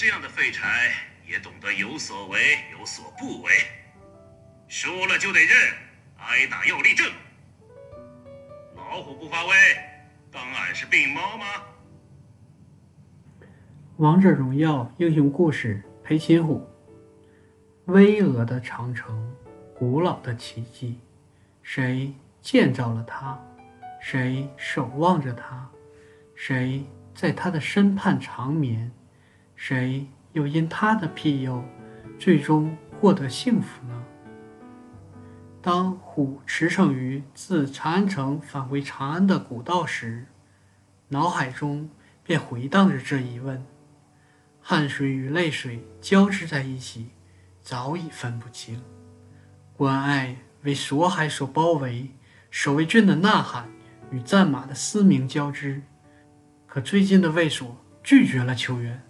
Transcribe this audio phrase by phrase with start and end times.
[0.00, 0.92] 这样的废柴
[1.28, 2.38] 也懂得有所为
[2.72, 3.52] 有所不为，
[4.66, 5.54] 输了就得认，
[6.16, 7.06] 挨打要立正。
[8.74, 9.52] 老虎不发威，
[10.32, 11.44] 当俺是病猫吗？
[13.98, 16.66] 王者荣耀英雄故事：裴擒虎。
[17.84, 19.36] 巍峨的长城，
[19.78, 20.98] 古老的奇迹，
[21.62, 22.10] 谁
[22.40, 23.38] 建造了它？
[24.00, 25.70] 谁守望着它？
[26.34, 28.90] 谁在它的身畔长眠？
[29.62, 31.62] 谁又因他的庇佑，
[32.18, 34.02] 最终获得幸福呢？
[35.60, 40.24] 当虎驰骋于自长安城返回长安的古道时，
[41.08, 41.90] 脑海中
[42.24, 43.62] 便回荡着这一问。
[44.62, 47.10] 汗水与泪水交织在一起，
[47.60, 48.82] 早已分不清。
[49.76, 52.08] 关爱为锁海所包围，
[52.50, 53.68] 守卫军的呐喊
[54.10, 55.82] 与战马的嘶鸣交织。
[56.66, 59.02] 可最近的卫所拒绝了求援。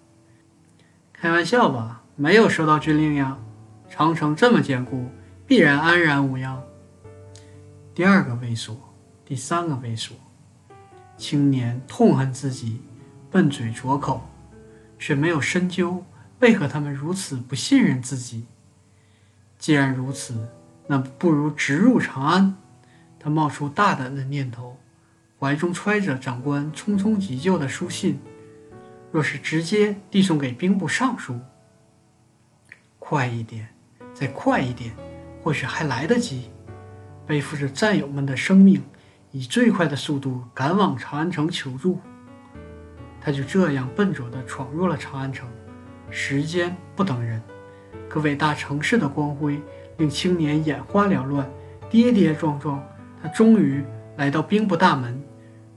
[1.20, 3.37] 开玩笑吧，没有收到军令呀！
[3.91, 5.10] 长城这么坚固，
[5.46, 6.62] 必然安然无恙。
[7.95, 8.74] 第二个卫所，
[9.27, 10.16] 第三个卫所，
[11.18, 12.80] 青年痛恨自己
[13.30, 14.27] 笨嘴拙口。
[14.99, 16.04] 却没有深究
[16.40, 18.46] 为何他们如此不信任自己。
[19.59, 20.49] 既然如此，
[20.87, 22.57] 那不如直入长安。
[23.18, 24.79] 他冒出大胆的念头，
[25.38, 28.18] 怀中揣着长官匆匆急救的书信。
[29.13, 31.39] 若是直接递送给兵部尚书，
[32.99, 33.69] 快一点，
[34.15, 34.95] 再快一点，
[35.43, 36.51] 或许还来得及。
[37.27, 38.83] 背负着战友们的生命，
[39.33, 42.01] 以最快的速度赶往长安城求助。
[43.21, 45.49] 他就这样笨拙地闯入了长安城。
[46.09, 47.41] 时间不等人，
[48.09, 49.61] 可伟大城市的光辉
[49.99, 51.49] 令青年眼花缭乱，
[51.89, 52.83] 跌跌撞撞。
[53.23, 53.85] 他终于
[54.17, 55.23] 来到兵部大门，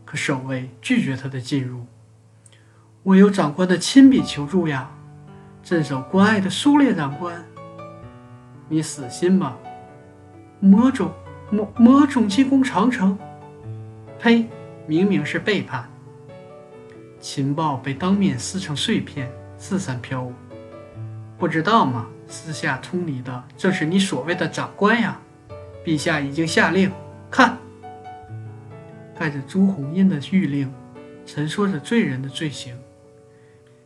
[0.06, 1.86] 可守卫拒绝他的进入。
[3.04, 4.90] 我有长官的亲笔求助呀，
[5.62, 7.44] 镇守关隘的苏烈长官，
[8.70, 9.58] 你死心吧！
[10.62, 11.12] 魔种
[11.52, 13.18] 魔魔种进攻长城，
[14.18, 14.48] 呸！
[14.88, 15.90] 明明是背叛。
[17.20, 20.32] 情报被当面撕成碎片，四散飘舞。
[21.38, 22.08] 不知道吗？
[22.26, 25.20] 私下通敌的正是你所谓的长官呀！
[25.84, 26.90] 陛下已经下令，
[27.30, 27.58] 看，
[29.20, 30.74] 盖着朱红印的谕令，
[31.26, 32.74] 陈说着罪人的罪行。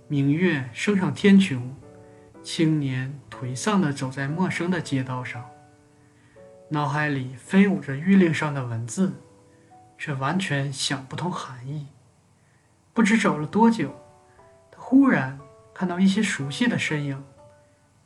[0.09, 1.59] 明月升上天穹，
[2.41, 5.49] 青年颓丧地走在陌生的街道上，
[6.69, 9.11] 脑海里飞舞着谕令上的文字，
[9.97, 11.87] 却完全想不通含义。
[12.93, 13.99] 不知走了多久，
[14.71, 15.37] 他忽然
[15.73, 17.21] 看到一些熟悉的身影，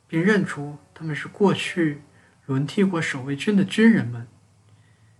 [0.08, 2.02] 并认出他们是过去
[2.46, 4.26] 轮替过守卫军的军人们。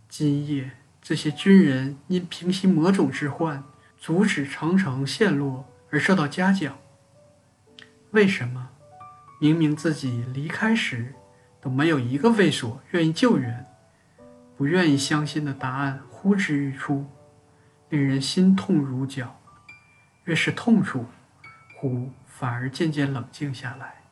[0.08, 3.62] 今夜，这些军人因平息魔种之患，
[3.96, 6.76] 阻止长城陷落而受到嘉奖。
[8.10, 8.70] 为什么？
[9.40, 11.14] 明明自己离开时，
[11.60, 13.66] 都没有一个卫所愿意救援，
[14.56, 17.06] 不愿意相信的答案呼之欲出，
[17.88, 19.38] 令人心痛如绞。
[20.24, 21.06] 越是痛楚，
[21.76, 24.04] 虎反而渐渐冷静下来。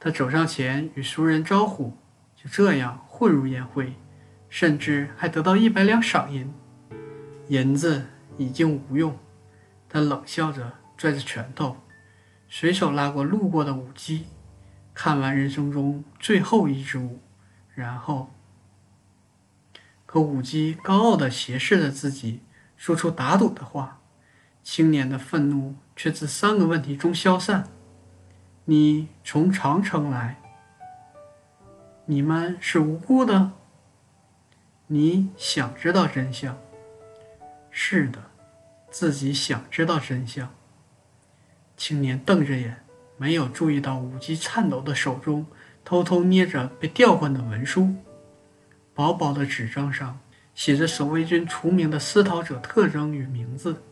[0.00, 1.96] 他走上前与熟人招呼，
[2.34, 3.94] 就这样混入宴会，
[4.50, 6.52] 甚至还得到一百两赏银。
[7.48, 8.06] 银子
[8.36, 9.16] 已经无用，
[9.94, 11.76] 他冷笑着拽着拳头，
[12.48, 14.26] 随手拉过路过的舞姬，
[14.92, 17.20] 看完人生中最后一支舞，
[17.76, 18.34] 然后，
[20.04, 22.40] 可舞姬高傲的斜视着自己，
[22.76, 24.00] 说出打赌的话。
[24.64, 27.68] 青年的愤怒却自三个问题中消散：
[28.64, 30.42] 你从长城来，
[32.06, 33.52] 你们是无辜的，
[34.88, 36.58] 你想知道真相。
[37.70, 38.18] 是的，
[38.94, 40.48] 自己想知道真相。
[41.76, 42.84] 青年瞪着眼，
[43.16, 45.44] 没有注意到武姬颤抖的手中
[45.84, 47.92] 偷偷捏着被调换的文书，
[48.94, 50.20] 薄薄的纸张上
[50.54, 53.82] 写着守卫军除名的思逃者特征与名字。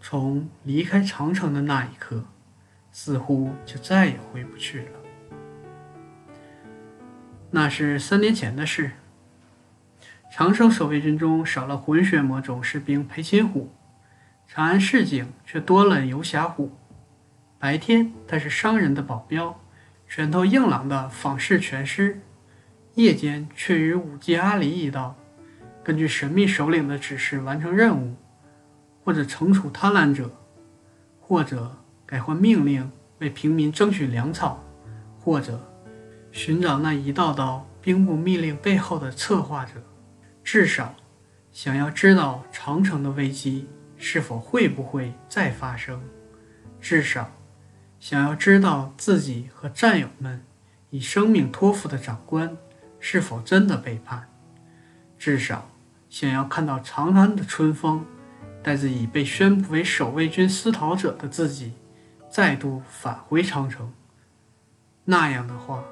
[0.00, 2.24] 从离开长城的那一刻，
[2.90, 4.92] 似乎就再也回不去了。
[7.50, 8.92] 那是三年前的事。
[10.30, 13.72] 长生守卫军中少了混血魔种士兵裴擒虎，
[14.46, 16.72] 长安市井却多了游侠虎。
[17.58, 19.58] 白天他是商人的保镖，
[20.08, 22.18] 拳头硬朗的仿式拳师；
[22.94, 25.16] 夜间却与武技阿离一道，
[25.82, 28.14] 根据神秘首领的指示完成任务。
[29.04, 30.30] 或者惩处贪婪者，
[31.18, 34.62] 或者改换命令为平民争取粮草，
[35.18, 35.58] 或者
[36.30, 39.82] 寻找那一道道兵部密令背后的策划者，
[40.50, 40.94] 至少
[41.52, 43.68] 想要知道长城的危机
[43.98, 46.00] 是否会不会再发生，
[46.80, 47.30] 至少
[48.00, 50.42] 想要知道自己和战友们
[50.88, 52.56] 以生命托付的长官
[52.98, 54.22] 是否真的背叛；
[55.18, 55.70] 至少
[56.08, 58.06] 想要看到长安的春风
[58.62, 61.74] 带着已被宣布为守卫军思逃者的自己
[62.30, 63.92] 再度返回长城。
[65.04, 65.84] 那样的话，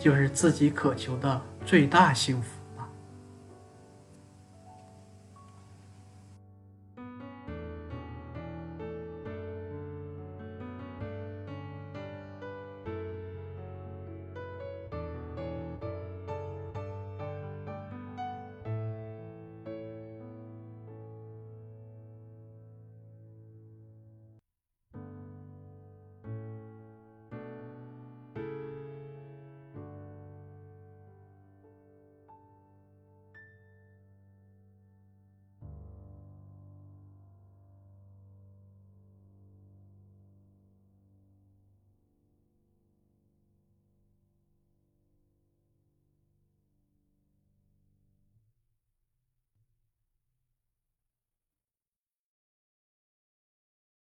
[0.00, 2.61] 就是自己渴求的最大幸福。